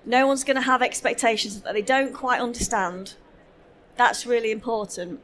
No 0.06 0.28
one's 0.28 0.44
going 0.44 0.56
to 0.56 0.62
have 0.62 0.82
expectations 0.82 1.62
that 1.62 1.74
they 1.74 1.82
don't 1.82 2.14
quite 2.14 2.40
understand. 2.40 3.16
That's 3.98 4.26
really 4.26 4.52
important. 4.52 5.20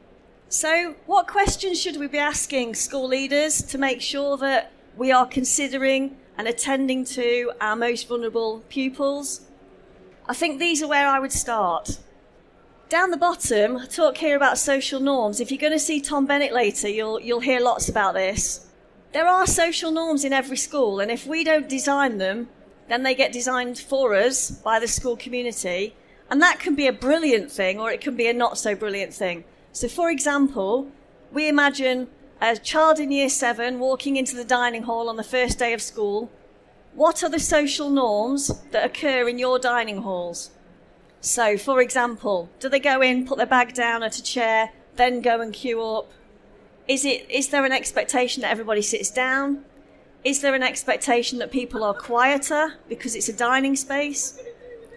So, 0.48 0.94
what 1.06 1.26
questions 1.26 1.80
should 1.80 1.96
we 1.96 2.06
be 2.06 2.18
asking 2.18 2.74
school 2.74 3.08
leaders 3.08 3.62
to 3.62 3.78
make 3.78 4.00
sure 4.00 4.36
that 4.36 4.72
we 4.96 5.10
are 5.10 5.26
considering 5.26 6.16
and 6.36 6.46
attending 6.46 7.04
to 7.06 7.52
our 7.60 7.76
most 7.76 8.08
vulnerable 8.08 8.62
pupils? 8.68 9.42
I 10.28 10.34
think 10.34 10.58
these 10.58 10.82
are 10.82 10.88
where 10.88 11.08
I 11.08 11.18
would 11.18 11.32
start. 11.32 11.98
Down 12.90 13.10
the 13.10 13.16
bottom, 13.16 13.80
talk 13.88 14.18
here 14.18 14.36
about 14.36 14.58
social 14.58 15.00
norms. 15.00 15.40
If 15.40 15.50
you're 15.50 15.58
going 15.58 15.72
to 15.72 15.78
see 15.78 16.02
Tom 16.02 16.26
Bennett 16.26 16.52
later, 16.52 16.86
you'll, 16.86 17.18
you'll 17.18 17.40
hear 17.40 17.58
lots 17.58 17.88
about 17.88 18.12
this. 18.12 18.66
There 19.14 19.26
are 19.26 19.46
social 19.46 19.90
norms 19.90 20.22
in 20.22 20.34
every 20.34 20.58
school, 20.58 21.00
and 21.00 21.10
if 21.10 21.26
we 21.26 21.44
don't 21.44 21.66
design 21.66 22.18
them, 22.18 22.50
then 22.88 23.02
they 23.02 23.14
get 23.14 23.32
designed 23.32 23.78
for 23.78 24.14
us 24.14 24.50
by 24.50 24.78
the 24.78 24.86
school 24.86 25.16
community. 25.16 25.96
And 26.30 26.42
that 26.42 26.60
can 26.60 26.74
be 26.74 26.86
a 26.86 26.92
brilliant 26.92 27.50
thing 27.50 27.80
or 27.80 27.90
it 27.90 28.02
can 28.02 28.16
be 28.16 28.28
a 28.28 28.34
not 28.34 28.58
so 28.58 28.74
brilliant 28.74 29.14
thing. 29.14 29.44
So, 29.72 29.88
for 29.88 30.10
example, 30.10 30.90
we 31.32 31.48
imagine 31.48 32.08
a 32.40 32.56
child 32.56 32.98
in 32.98 33.10
year 33.10 33.30
seven 33.30 33.78
walking 33.78 34.16
into 34.16 34.36
the 34.36 34.44
dining 34.44 34.82
hall 34.82 35.08
on 35.08 35.16
the 35.16 35.24
first 35.24 35.58
day 35.58 35.72
of 35.72 35.80
school. 35.80 36.30
What 36.92 37.22
are 37.22 37.30
the 37.30 37.40
social 37.40 37.88
norms 37.88 38.60
that 38.72 38.84
occur 38.84 39.26
in 39.26 39.38
your 39.38 39.58
dining 39.58 40.02
halls? 40.02 40.50
So, 41.24 41.56
for 41.56 41.80
example, 41.80 42.50
do 42.60 42.68
they 42.68 42.78
go 42.78 43.00
in, 43.00 43.26
put 43.26 43.38
their 43.38 43.46
bag 43.46 43.72
down 43.72 44.02
at 44.02 44.18
a 44.18 44.22
chair, 44.22 44.72
then 44.96 45.22
go 45.22 45.40
and 45.40 45.54
queue 45.54 45.82
up? 45.82 46.12
Is, 46.86 47.06
it, 47.06 47.30
is 47.30 47.48
there 47.48 47.64
an 47.64 47.72
expectation 47.72 48.42
that 48.42 48.50
everybody 48.50 48.82
sits 48.82 49.10
down? 49.10 49.64
Is 50.22 50.42
there 50.42 50.54
an 50.54 50.62
expectation 50.62 51.38
that 51.38 51.50
people 51.50 51.82
are 51.82 51.94
quieter 51.94 52.74
because 52.90 53.14
it's 53.14 53.30
a 53.30 53.32
dining 53.32 53.74
space? 53.74 54.38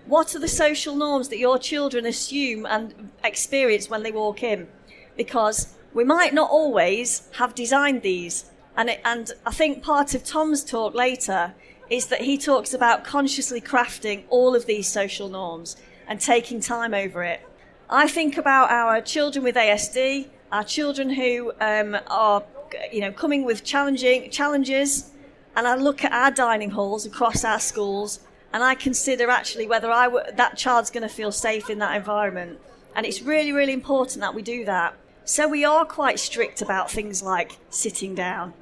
What 0.05 0.35
are 0.35 0.39
the 0.39 0.49
social 0.49 0.97
norms 0.97 1.29
that 1.29 1.37
your 1.37 1.57
children 1.57 2.05
assume 2.05 2.65
and 2.65 3.09
experience 3.23 3.89
when 3.89 4.03
they 4.03 4.11
walk 4.11 4.43
in? 4.43 4.67
Because 5.15 5.75
we 5.93 6.03
might 6.03 6.33
not 6.33 6.49
always 6.49 7.29
have 7.35 7.55
designed 7.55 8.01
these. 8.01 8.51
And, 8.75 8.89
it, 8.89 8.99
and 9.05 9.31
I 9.45 9.51
think 9.51 9.81
part 9.81 10.13
of 10.13 10.25
Tom's 10.25 10.65
talk 10.65 10.93
later 10.93 11.55
is 11.89 12.07
that 12.07 12.21
he 12.21 12.37
talks 12.37 12.73
about 12.73 13.03
consciously 13.03 13.61
crafting 13.61 14.23
all 14.29 14.55
of 14.55 14.65
these 14.65 14.87
social 14.87 15.29
norms 15.29 15.77
and 16.07 16.19
taking 16.19 16.59
time 16.59 16.93
over 16.93 17.23
it. 17.23 17.41
I 17.89 18.07
think 18.07 18.37
about 18.37 18.69
our 18.69 19.01
children 19.01 19.43
with 19.43 19.55
ASD, 19.55 20.27
our 20.51 20.63
children 20.63 21.09
who 21.09 21.53
um, 21.61 21.97
are, 22.07 22.43
you 22.91 23.01
know, 23.01 23.11
coming 23.11 23.45
with 23.45 23.63
challenging 23.63 24.29
challenges 24.29 25.11
and 25.55 25.67
I 25.67 25.75
look 25.75 26.03
at 26.03 26.11
our 26.11 26.31
dining 26.31 26.71
halls 26.71 27.05
across 27.05 27.43
our 27.43 27.59
schools 27.59 28.19
and 28.53 28.63
I 28.63 28.75
consider 28.75 29.29
actually 29.29 29.67
whether 29.67 29.91
I 29.91 30.05
w- 30.05 30.25
that 30.35 30.57
child's 30.57 30.89
going 30.89 31.07
to 31.07 31.13
feel 31.13 31.31
safe 31.31 31.69
in 31.69 31.79
that 31.79 31.95
environment. 31.95 32.59
And 32.95 33.05
it's 33.05 33.21
really, 33.21 33.51
really 33.51 33.73
important 33.73 34.21
that 34.21 34.33
we 34.33 34.41
do 34.41 34.65
that. 34.65 34.95
So 35.25 35.47
we 35.47 35.65
are 35.65 35.85
quite 35.85 36.19
strict 36.19 36.61
about 36.61 36.91
things 36.91 37.21
like 37.21 37.57
sitting 37.69 38.15
down 38.15 38.53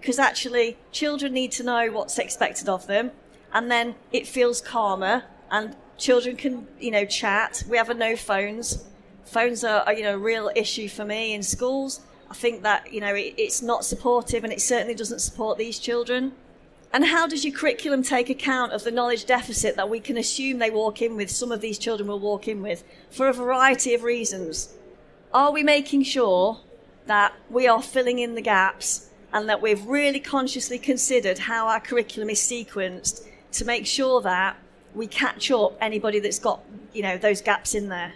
because 0.00 0.18
actually 0.18 0.76
children 0.92 1.32
need 1.32 1.52
to 1.52 1.62
know 1.62 1.90
what's 1.90 2.18
expected 2.18 2.68
of 2.68 2.86
them 2.86 3.10
and 3.52 3.70
then 3.70 3.94
it 4.12 4.26
feels 4.26 4.60
calmer 4.60 5.24
and 5.50 5.76
children 5.96 6.36
can, 6.36 6.66
you 6.78 6.90
know, 6.90 7.04
chat. 7.04 7.64
We 7.68 7.76
have 7.76 7.90
a 7.90 7.94
no 7.94 8.16
phones. 8.16 8.84
Phones 9.24 9.64
are, 9.64 9.80
are 9.80 9.92
you 9.92 10.02
know, 10.02 10.14
a 10.14 10.18
real 10.18 10.50
issue 10.54 10.88
for 10.88 11.04
me 11.04 11.34
in 11.34 11.42
schools 11.42 12.00
I 12.30 12.34
think 12.34 12.62
that, 12.62 12.92
you 12.92 13.00
know, 13.00 13.14
it, 13.14 13.34
it's 13.36 13.62
not 13.62 13.84
supportive 13.84 14.44
and 14.44 14.52
it 14.52 14.60
certainly 14.60 14.94
doesn't 14.94 15.20
support 15.20 15.58
these 15.58 15.78
children. 15.78 16.32
And 16.92 17.06
how 17.06 17.26
does 17.26 17.44
your 17.44 17.56
curriculum 17.56 18.02
take 18.02 18.30
account 18.30 18.72
of 18.72 18.84
the 18.84 18.90
knowledge 18.90 19.26
deficit 19.26 19.76
that 19.76 19.88
we 19.88 20.00
can 20.00 20.16
assume 20.16 20.58
they 20.58 20.70
walk 20.70 21.02
in 21.02 21.16
with, 21.16 21.30
some 21.30 21.52
of 21.52 21.60
these 21.60 21.78
children 21.78 22.08
will 22.08 22.18
walk 22.18 22.48
in 22.48 22.62
with, 22.62 22.82
for 23.10 23.28
a 23.28 23.32
variety 23.32 23.94
of 23.94 24.02
reasons? 24.02 24.74
Are 25.32 25.52
we 25.52 25.62
making 25.62 26.04
sure 26.04 26.60
that 27.06 27.34
we 27.50 27.66
are 27.66 27.82
filling 27.82 28.18
in 28.18 28.34
the 28.34 28.42
gaps 28.42 29.07
and 29.32 29.48
that 29.48 29.60
we've 29.60 29.84
really 29.86 30.20
consciously 30.20 30.78
considered 30.78 31.38
how 31.38 31.68
our 31.68 31.80
curriculum 31.80 32.30
is 32.30 32.40
sequenced 32.40 33.26
to 33.52 33.64
make 33.64 33.86
sure 33.86 34.20
that 34.22 34.56
we 34.94 35.06
catch 35.06 35.50
up 35.50 35.76
anybody 35.80 36.18
that's 36.18 36.38
got, 36.38 36.60
you 36.92 37.02
know, 37.02 37.18
those 37.18 37.40
gaps 37.40 37.74
in 37.74 37.88
there? 37.88 38.14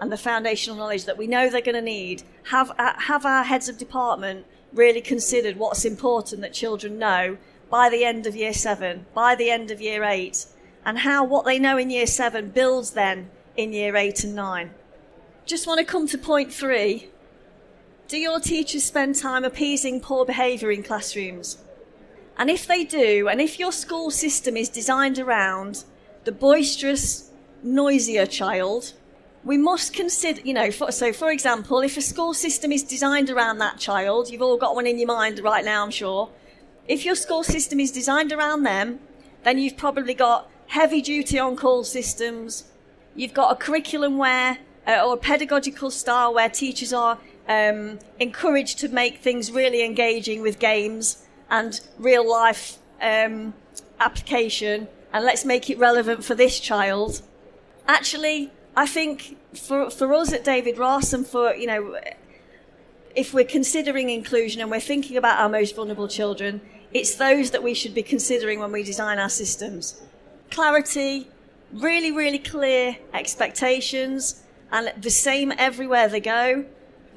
and 0.00 0.12
the 0.12 0.16
foundational 0.16 0.76
knowledge 0.76 1.04
that 1.04 1.18
we 1.18 1.26
know 1.26 1.48
they're 1.48 1.60
going 1.60 1.74
to 1.74 1.82
need, 1.82 2.22
have, 2.44 2.70
uh, 2.78 2.94
have 2.96 3.26
our 3.26 3.44
heads 3.44 3.68
of 3.68 3.78
department 3.78 4.46
really 4.72 5.00
considered 5.00 5.56
what's 5.56 5.84
important 5.84 6.40
that 6.40 6.52
children 6.52 6.98
know 6.98 7.36
by 7.70 7.88
the 7.88 8.04
end 8.04 8.26
of 8.26 8.36
year 8.36 8.52
seven, 8.52 9.06
by 9.14 9.34
the 9.34 9.50
end 9.50 9.70
of 9.70 9.80
year 9.80 10.04
eight, 10.04 10.46
and 10.84 10.98
how 10.98 11.24
what 11.24 11.44
they 11.44 11.58
know 11.58 11.76
in 11.76 11.90
year 11.90 12.06
seven 12.06 12.50
builds 12.50 12.92
then 12.92 13.28
in 13.56 13.72
year 13.72 13.96
eight 13.96 14.22
and 14.24 14.34
nine. 14.34 14.70
Just 15.44 15.66
want 15.66 15.78
to 15.78 15.84
come 15.84 16.06
to 16.06 16.18
point 16.18 16.52
three. 16.52 17.08
Do 18.08 18.16
your 18.16 18.40
teachers 18.40 18.84
spend 18.84 19.16
time 19.16 19.44
appeasing 19.44 20.00
poor 20.00 20.24
behaviour 20.24 20.70
in 20.70 20.82
classrooms? 20.82 21.58
And 22.38 22.48
if 22.48 22.66
they 22.66 22.82
do, 22.82 23.28
and 23.28 23.38
if 23.38 23.58
your 23.58 23.70
school 23.70 24.10
system 24.10 24.56
is 24.56 24.70
designed 24.70 25.18
around 25.18 25.84
the 26.24 26.32
boisterous, 26.32 27.30
noisier 27.62 28.24
child, 28.24 28.94
we 29.44 29.58
must 29.58 29.92
consider, 29.92 30.40
you 30.40 30.54
know, 30.54 30.70
for, 30.70 30.90
so 30.90 31.12
for 31.12 31.30
example, 31.30 31.80
if 31.80 31.98
a 31.98 32.00
school 32.00 32.32
system 32.32 32.72
is 32.72 32.82
designed 32.82 33.28
around 33.28 33.58
that 33.58 33.78
child, 33.78 34.30
you've 34.30 34.40
all 34.40 34.56
got 34.56 34.74
one 34.74 34.86
in 34.86 34.98
your 34.98 35.08
mind 35.08 35.38
right 35.40 35.64
now, 35.64 35.84
I'm 35.84 35.90
sure. 35.90 36.30
If 36.86 37.04
your 37.04 37.14
school 37.14 37.44
system 37.44 37.78
is 37.78 37.92
designed 37.92 38.32
around 38.32 38.62
them, 38.62 39.00
then 39.44 39.58
you've 39.58 39.76
probably 39.76 40.14
got 40.14 40.50
heavy 40.68 41.02
duty 41.02 41.38
on 41.38 41.56
call 41.56 41.84
systems. 41.84 42.64
You've 43.14 43.34
got 43.34 43.52
a 43.52 43.56
curriculum 43.56 44.16
where, 44.16 44.56
uh, 44.86 45.04
or 45.06 45.12
a 45.12 45.18
pedagogical 45.18 45.90
style 45.90 46.32
where 46.32 46.48
teachers 46.48 46.94
are 46.94 47.18
um, 47.48 47.98
encouraged 48.18 48.78
to 48.80 48.88
make 48.88 49.18
things 49.18 49.50
really 49.50 49.84
engaging 49.84 50.42
with 50.42 50.58
games 50.58 51.26
and 51.50 51.80
real 51.98 52.28
life 52.28 52.78
um, 53.00 53.54
application, 54.00 54.88
and 55.12 55.24
let's 55.24 55.44
make 55.44 55.70
it 55.70 55.78
relevant 55.78 56.24
for 56.24 56.34
this 56.34 56.60
child. 56.60 57.22
Actually, 57.86 58.50
I 58.76 58.86
think 58.86 59.38
for 59.54 59.90
for 59.90 60.12
us 60.12 60.32
at 60.32 60.44
David 60.44 60.78
Ross 60.78 61.12
and 61.12 61.26
for 61.26 61.54
you 61.54 61.66
know 61.66 61.98
if 63.18 63.34
we're 63.34 63.44
considering 63.44 64.10
inclusion 64.10 64.60
and 64.60 64.70
we're 64.70 64.78
thinking 64.78 65.16
about 65.16 65.40
our 65.40 65.48
most 65.48 65.74
vulnerable 65.74 66.06
children, 66.06 66.60
it's 66.92 67.16
those 67.16 67.50
that 67.50 67.62
we 67.62 67.74
should 67.74 67.94
be 67.94 68.02
considering 68.02 68.60
when 68.60 68.70
we 68.70 68.84
design 68.84 69.18
our 69.18 69.28
systems. 69.28 70.00
Clarity, 70.50 71.28
really, 71.72 72.12
really 72.12 72.38
clear 72.38 72.96
expectations, 73.12 74.44
and 74.70 74.92
the 75.02 75.10
same 75.10 75.52
everywhere 75.58 76.08
they 76.08 76.20
go. 76.20 76.64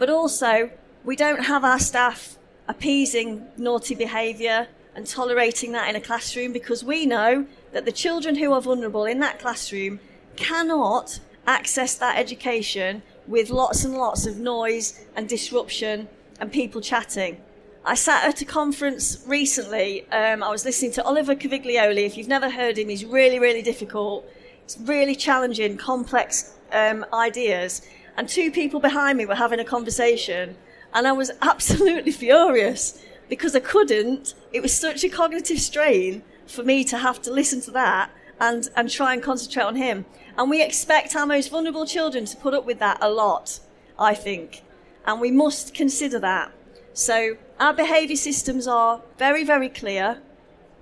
But 0.01 0.09
also, 0.09 0.71
we 1.05 1.15
don't 1.15 1.45
have 1.45 1.63
our 1.63 1.77
staff 1.77 2.35
appeasing 2.67 3.45
naughty 3.55 3.93
behaviour 3.93 4.67
and 4.95 5.05
tolerating 5.05 5.73
that 5.73 5.87
in 5.89 5.95
a 5.95 6.01
classroom 6.01 6.53
because 6.53 6.83
we 6.83 7.05
know 7.05 7.45
that 7.71 7.85
the 7.85 7.91
children 7.91 8.33
who 8.33 8.51
are 8.51 8.61
vulnerable 8.61 9.05
in 9.05 9.19
that 9.19 9.37
classroom 9.37 9.99
cannot 10.35 11.19
access 11.45 11.93
that 11.99 12.17
education 12.17 13.03
with 13.27 13.51
lots 13.51 13.83
and 13.83 13.93
lots 13.93 14.25
of 14.25 14.37
noise 14.37 15.05
and 15.15 15.29
disruption 15.29 16.09
and 16.39 16.51
people 16.51 16.81
chatting. 16.81 17.39
I 17.85 17.93
sat 17.93 18.23
at 18.27 18.41
a 18.41 18.45
conference 18.45 19.23
recently. 19.27 20.09
Um, 20.09 20.41
I 20.41 20.49
was 20.49 20.65
listening 20.65 20.93
to 20.93 21.03
Oliver 21.03 21.35
Caviglioli. 21.35 22.07
If 22.07 22.17
you've 22.17 22.27
never 22.27 22.49
heard 22.49 22.79
him, 22.79 22.89
he's 22.89 23.05
really, 23.05 23.37
really 23.37 23.61
difficult. 23.61 24.27
It's 24.63 24.79
really 24.79 25.15
challenging, 25.15 25.77
complex 25.77 26.55
um, 26.71 27.05
ideas. 27.13 27.83
And 28.17 28.27
two 28.27 28.51
people 28.51 28.79
behind 28.79 29.17
me 29.17 29.25
were 29.25 29.35
having 29.35 29.59
a 29.59 29.65
conversation, 29.65 30.55
and 30.93 31.07
I 31.07 31.11
was 31.11 31.31
absolutely 31.41 32.11
furious 32.11 33.01
because 33.29 33.55
I 33.55 33.59
couldn't. 33.59 34.33
It 34.51 34.61
was 34.61 34.73
such 34.73 35.03
a 35.03 35.09
cognitive 35.09 35.59
strain 35.59 36.23
for 36.47 36.63
me 36.63 36.83
to 36.85 36.97
have 36.97 37.21
to 37.23 37.31
listen 37.31 37.61
to 37.61 37.71
that 37.71 38.11
and, 38.39 38.69
and 38.75 38.89
try 38.89 39.13
and 39.13 39.23
concentrate 39.23 39.63
on 39.63 39.75
him. 39.75 40.05
And 40.37 40.49
we 40.49 40.61
expect 40.61 41.15
our 41.15 41.25
most 41.25 41.49
vulnerable 41.49 41.85
children 41.85 42.25
to 42.25 42.37
put 42.37 42.53
up 42.53 42.65
with 42.65 42.79
that 42.79 42.97
a 43.01 43.09
lot, 43.09 43.59
I 43.97 44.13
think. 44.13 44.63
And 45.05 45.21
we 45.21 45.31
must 45.31 45.73
consider 45.73 46.19
that. 46.19 46.51
So 46.93 47.37
our 47.59 47.73
behaviour 47.73 48.17
systems 48.17 48.67
are 48.67 49.01
very, 49.17 49.43
very 49.43 49.69
clear, 49.69 50.21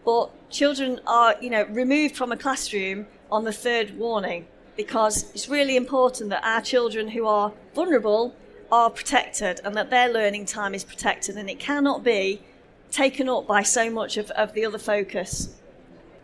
but 0.04 0.32
children 0.50 1.00
are, 1.06 1.36
you 1.40 1.50
know, 1.50 1.66
removed 1.66 2.16
from 2.16 2.32
a 2.32 2.38
classroom 2.38 3.08
on 3.32 3.44
the 3.44 3.54
third 3.54 3.98
warning 3.98 4.48
because 4.80 5.30
it's 5.34 5.50
really 5.50 5.76
important 5.76 6.30
that 6.30 6.42
our 6.42 6.62
children 6.62 7.10
who 7.10 7.28
are 7.28 7.52
vulnerable 7.76 8.34
are 8.72 8.90
protected 8.90 9.60
and 9.66 9.76
that 9.76 9.90
their 9.90 10.08
learning 10.08 10.46
time 10.46 10.74
is 10.74 10.86
protected 10.86 11.36
and 11.36 11.50
it 11.50 11.60
cannot 11.60 12.02
be 12.02 12.42
taken 12.90 13.28
up 13.28 13.46
by 13.46 13.62
so 13.62 13.90
much 13.90 14.16
of, 14.16 14.32
of 14.32 14.54
the 14.54 14.64
other 14.64 14.78
focus. 14.78 15.54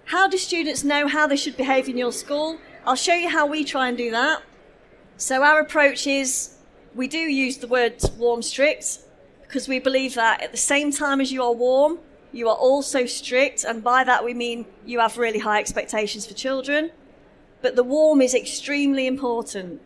How 0.05 0.29
do 0.29 0.37
students 0.37 0.85
know 0.85 1.05
how 1.05 1.27
they 1.27 1.35
should 1.35 1.57
behave 1.57 1.89
in 1.89 1.97
your 1.97 2.13
school? 2.13 2.57
I'll 2.85 2.95
show 2.95 3.13
you 3.13 3.27
how 3.27 3.45
we 3.45 3.65
try 3.65 3.89
and 3.89 3.97
do 3.97 4.09
that. 4.11 4.41
So, 5.17 5.43
our 5.43 5.59
approach 5.59 6.07
is 6.07 6.55
we 6.93 7.09
do 7.09 7.17
use 7.17 7.57
the 7.57 7.67
word 7.67 8.01
warm 8.17 8.41
strict 8.41 8.99
because 9.41 9.67
we 9.67 9.79
believe 9.79 10.13
that 10.15 10.41
at 10.41 10.53
the 10.53 10.65
same 10.73 10.93
time 10.93 11.19
as 11.19 11.29
you 11.29 11.43
are 11.43 11.53
warm, 11.53 11.99
you 12.31 12.47
are 12.47 12.55
also 12.55 13.05
strict, 13.05 13.65
and 13.65 13.83
by 13.83 14.05
that 14.05 14.23
we 14.23 14.33
mean 14.33 14.65
you 14.85 14.99
have 14.99 15.17
really 15.17 15.39
high 15.39 15.59
expectations 15.59 16.25
for 16.25 16.33
children. 16.33 16.91
But 17.65 17.75
the 17.75 17.83
warm 17.83 18.21
is 18.21 18.35
extremely 18.35 19.07
important. 19.07 19.81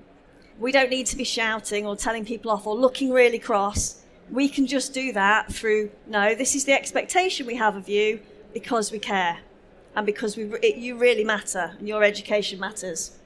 We 0.59 0.73
don't 0.73 0.89
need 0.89 1.05
to 1.05 1.15
be 1.15 1.23
shouting 1.23 1.85
or 1.85 1.95
telling 1.95 2.25
people 2.25 2.51
off 2.51 2.67
or 2.67 2.75
looking 2.75 3.09
really 3.09 3.39
cross. 3.39 4.01
We 4.29 4.49
can 4.49 4.67
just 4.67 4.93
do 4.93 5.13
that 5.13 5.53
through 5.53 5.89
no, 6.05 6.35
this 6.35 6.55
is 6.55 6.65
the 6.65 6.73
expectation 6.73 7.47
we 7.47 7.55
have 7.55 7.77
of 7.77 7.87
you 7.87 8.19
because 8.53 8.91
we 8.91 8.99
care 8.99 9.37
and 9.95 10.05
because 10.05 10.35
we, 10.35 10.51
it, 10.61 10.75
you 10.75 10.97
really 10.97 11.23
matter 11.23 11.71
and 11.79 11.87
your 11.87 12.03
education 12.03 12.59
matters. 12.59 13.17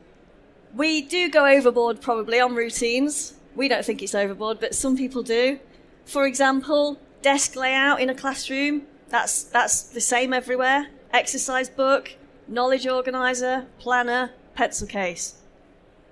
We 0.75 1.01
do 1.01 1.31
go 1.31 1.47
overboard 1.47 1.99
probably 1.99 2.39
on 2.39 2.53
routines. 2.53 3.33
We 3.55 3.67
don't 3.67 3.83
think 3.83 4.03
it's 4.03 4.13
overboard, 4.13 4.59
but 4.59 4.75
some 4.75 4.95
people 4.95 5.23
do. 5.23 5.57
For 6.05 6.27
example, 6.27 6.99
desk 7.23 7.55
layout 7.55 7.99
in 8.01 8.07
a 8.11 8.13
classroom, 8.13 8.83
that's, 9.09 9.45
that's 9.45 9.81
the 9.81 9.99
same 9.99 10.31
everywhere. 10.31 10.89
Exercise 11.11 11.71
book, 11.71 12.15
knowledge 12.47 12.85
organizer, 12.85 13.65
planner, 13.79 14.29
pencil 14.55 14.87
case. 14.87 15.35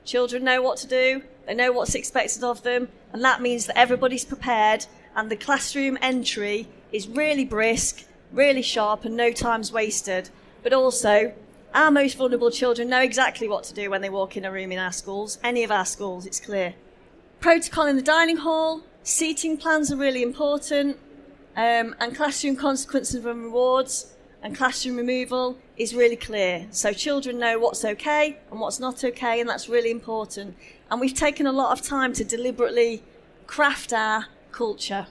Children 0.06 0.44
know 0.44 0.62
what 0.62 0.78
to 0.80 0.88
do, 0.88 1.24
they 1.46 1.54
know 1.54 1.72
what's 1.72 1.96
expected 1.96 2.44
of 2.44 2.64
them, 2.64 2.90
and 3.14 3.24
that 3.24 3.42
means 3.42 3.66
that 3.66 3.78
everybody's 3.78 4.26
prepared. 4.26 4.86
And 5.16 5.30
the 5.30 5.36
classroom 5.36 5.98
entry 6.02 6.68
is 6.92 7.08
really 7.08 7.46
brisk, 7.46 8.06
really 8.32 8.62
sharp, 8.62 9.06
and 9.06 9.16
no 9.16 9.32
time's 9.32 9.72
wasted. 9.72 10.30
But 10.64 10.74
also 10.74 11.34
our 11.74 11.92
most 11.92 12.18
vulnerable 12.18 12.52
children 12.52 12.90
know 12.90 13.02
exactly 13.02 13.48
what 13.48 13.64
to 13.66 13.74
do 13.74 13.90
when 13.90 14.02
they 14.02 14.10
walk 14.10 14.36
in 14.36 14.46
a 14.46 14.52
room 14.52 14.72
in 14.72 14.80
our 14.80 14.92
schools, 14.92 15.38
any 15.44 15.64
of 15.64 15.72
our 15.72 15.86
schools, 15.86 16.26
it's 16.26 16.40
clear. 16.40 16.74
Protocol 17.40 17.88
in 17.88 17.96
the 17.96 18.02
dining 18.02 18.38
hall, 18.38 18.82
seating 19.04 19.58
plans 19.58 19.92
are 19.92 19.96
really 19.96 20.22
important, 20.22 20.98
um, 21.56 21.96
and 22.00 22.16
classroom 22.16 22.56
consequences 22.56 23.26
and 23.26 23.44
rewards 23.44 24.14
and 24.42 24.56
classroom 24.56 24.98
removal 24.98 25.58
is 25.78 25.94
really 25.94 26.16
clear. 26.16 26.68
So 26.72 26.94
children 26.94 27.38
know 27.38 27.60
what's 27.60 27.86
okay 27.86 28.40
and 28.50 28.60
what's 28.60 28.80
not 28.80 29.04
okay, 29.04 29.40
and 29.40 29.50
that's 29.50 29.70
really 29.70 29.92
important. 29.92 30.56
And 30.90 31.00
we've 31.00 31.14
taken 31.14 31.46
a 31.46 31.52
lot 31.52 31.72
of 31.72 31.86
time 31.86 32.14
to 32.14 32.24
deliberately 32.24 33.04
craft 33.48 33.94
our 33.94 34.28
culture. 34.52 35.08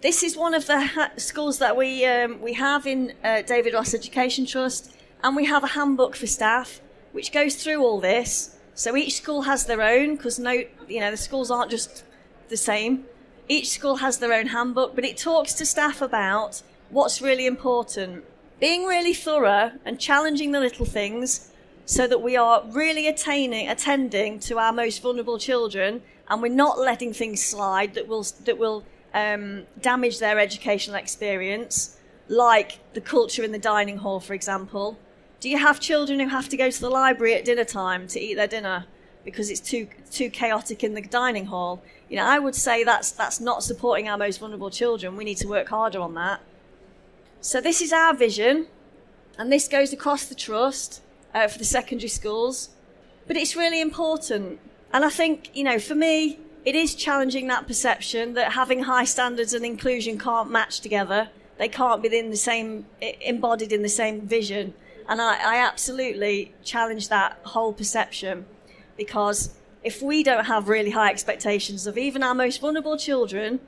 This 0.00 0.22
is 0.22 0.36
one 0.36 0.54
of 0.54 0.66
the 0.66 0.80
ha- 0.80 1.12
schools 1.16 1.58
that 1.58 1.76
we 1.76 2.04
um, 2.04 2.40
we 2.40 2.54
have 2.54 2.86
in 2.86 3.14
uh, 3.22 3.42
David 3.42 3.74
Ross 3.74 3.94
Education 3.94 4.46
Trust, 4.46 4.92
and 5.22 5.36
we 5.36 5.44
have 5.46 5.62
a 5.64 5.68
handbook 5.68 6.16
for 6.16 6.26
staff 6.26 6.80
which 7.12 7.30
goes 7.32 7.56
through 7.56 7.82
all 7.82 8.00
this. 8.00 8.56
So 8.74 8.96
each 8.96 9.14
school 9.14 9.42
has 9.42 9.66
their 9.66 9.82
own 9.82 10.16
because 10.16 10.38
no, 10.38 10.52
you 10.88 11.00
know, 11.00 11.10
the 11.10 11.16
schools 11.16 11.50
aren't 11.50 11.70
just 11.70 12.04
the 12.48 12.56
same. 12.56 13.04
Each 13.48 13.68
school 13.70 13.96
has 13.96 14.18
their 14.18 14.32
own 14.32 14.46
handbook, 14.46 14.94
but 14.94 15.04
it 15.04 15.16
talks 15.16 15.52
to 15.54 15.66
staff 15.66 16.00
about 16.00 16.62
what's 16.90 17.20
really 17.20 17.46
important, 17.46 18.24
being 18.62 18.84
really 18.84 19.12
thorough 19.12 19.72
and 19.84 19.98
challenging 19.98 20.52
the 20.52 20.60
little 20.60 20.86
things 20.86 21.50
so 21.84 22.06
that 22.06 22.22
we 22.22 22.36
are 22.36 22.62
really 22.70 23.08
attaining, 23.08 23.68
attending 23.68 24.38
to 24.38 24.56
our 24.56 24.72
most 24.72 25.02
vulnerable 25.02 25.36
children 25.36 26.00
and 26.28 26.40
we're 26.40 26.46
not 26.46 26.78
letting 26.78 27.12
things 27.12 27.42
slide 27.42 27.92
that 27.92 28.06
will, 28.06 28.24
that 28.44 28.56
will 28.56 28.84
um, 29.14 29.64
damage 29.80 30.20
their 30.20 30.38
educational 30.38 30.94
experience, 30.94 31.98
like 32.28 32.78
the 32.94 33.00
culture 33.00 33.42
in 33.42 33.50
the 33.50 33.58
dining 33.58 33.96
hall, 33.96 34.20
for 34.20 34.32
example? 34.32 34.96
Do 35.40 35.50
you 35.50 35.58
have 35.58 35.80
children 35.80 36.20
who 36.20 36.28
have 36.28 36.48
to 36.50 36.56
go 36.56 36.70
to 36.70 36.80
the 36.80 36.88
library 36.88 37.34
at 37.34 37.44
dinner 37.44 37.64
time 37.64 38.06
to 38.06 38.20
eat 38.20 38.34
their 38.34 38.46
dinner 38.46 38.86
because 39.24 39.50
it's 39.50 39.60
too 39.60 39.88
too 40.12 40.30
chaotic 40.30 40.84
in 40.84 40.94
the 40.94 41.02
dining 41.02 41.46
hall? 41.46 41.82
You 42.08 42.18
know, 42.18 42.26
I 42.26 42.38
would 42.38 42.54
say 42.54 42.84
that's 42.84 43.10
that's 43.10 43.40
not 43.40 43.64
supporting 43.64 44.08
our 44.08 44.16
most 44.16 44.38
vulnerable 44.38 44.70
children. 44.70 45.16
We 45.16 45.24
need 45.24 45.38
to 45.38 45.48
work 45.48 45.68
harder 45.68 45.98
on 45.98 46.14
that. 46.14 46.40
So 47.44 47.60
this 47.60 47.82
is 47.82 47.92
our 47.92 48.14
vision, 48.14 48.68
and 49.36 49.52
this 49.52 49.66
goes 49.66 49.92
across 49.92 50.26
the 50.26 50.34
trust 50.36 51.02
uh, 51.34 51.48
for 51.48 51.58
the 51.58 51.64
secondary 51.64 52.08
schools. 52.08 52.68
But 53.26 53.36
it's 53.36 53.56
really 53.56 53.80
important, 53.80 54.60
and 54.92 55.04
I 55.04 55.10
think 55.10 55.50
you 55.52 55.64
know, 55.64 55.80
for 55.80 55.96
me, 55.96 56.38
it 56.64 56.76
is 56.76 56.94
challenging 56.94 57.48
that 57.48 57.66
perception 57.66 58.34
that 58.34 58.52
having 58.52 58.84
high 58.84 59.02
standards 59.02 59.54
and 59.54 59.66
inclusion 59.66 60.20
can't 60.20 60.52
match 60.52 60.78
together. 60.78 61.30
They 61.58 61.68
can't 61.68 62.00
be 62.00 62.16
in 62.16 62.30
the 62.30 62.36
same, 62.36 62.86
embodied 63.20 63.72
in 63.72 63.82
the 63.82 63.88
same 63.88 64.20
vision. 64.20 64.74
And 65.08 65.20
I, 65.20 65.56
I 65.56 65.56
absolutely 65.56 66.54
challenge 66.62 67.08
that 67.08 67.38
whole 67.42 67.72
perception 67.72 68.46
because 68.96 69.56
if 69.82 70.00
we 70.00 70.22
don't 70.22 70.44
have 70.44 70.68
really 70.68 70.90
high 70.90 71.10
expectations 71.10 71.88
of 71.88 71.98
even 71.98 72.22
our 72.22 72.36
most 72.36 72.60
vulnerable 72.60 72.96
children 72.96 73.58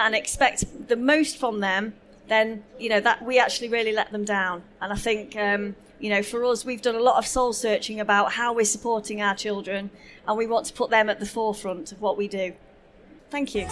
and 0.00 0.16
expect 0.16 0.88
the 0.88 0.96
most 0.96 1.36
from 1.36 1.60
them, 1.60 1.94
then 2.28 2.64
you 2.78 2.88
know 2.88 3.00
that 3.00 3.24
we 3.24 3.38
actually 3.38 3.68
really 3.68 3.92
let 3.92 4.12
them 4.12 4.24
down. 4.24 4.62
And 4.80 4.92
I 4.92 4.96
think 4.96 5.36
um, 5.36 5.74
you 6.00 6.10
know, 6.10 6.22
for 6.22 6.44
us, 6.44 6.64
we've 6.64 6.82
done 6.82 6.94
a 6.94 7.00
lot 7.00 7.18
of 7.18 7.26
soul 7.26 7.52
searching 7.52 7.98
about 8.00 8.32
how 8.32 8.52
we're 8.52 8.64
supporting 8.64 9.20
our 9.20 9.34
children, 9.34 9.90
and 10.26 10.38
we 10.38 10.46
want 10.46 10.66
to 10.66 10.72
put 10.72 10.90
them 10.90 11.10
at 11.10 11.18
the 11.20 11.26
forefront 11.26 11.92
of 11.92 12.00
what 12.00 12.16
we 12.16 12.28
do. 12.28 12.52
Thank 13.30 13.54
you. 13.54 13.66